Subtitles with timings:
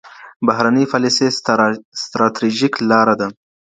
[0.45, 1.27] بهرنۍ پالیسي
[2.03, 3.27] ستراتیژیکه لار ده.